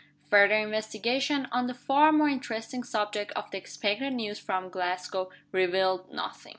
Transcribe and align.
Further 0.31 0.55
investigation, 0.55 1.47
on 1.51 1.67
the 1.67 1.75
far 1.75 2.11
more 2.11 2.27
interesting 2.27 2.83
subject 2.83 3.31
of 3.33 3.51
the 3.51 3.59
expected 3.59 4.13
news 4.13 4.39
from 4.39 4.69
Glasgow, 4.69 5.29
revealed 5.51 6.11
nothing. 6.11 6.49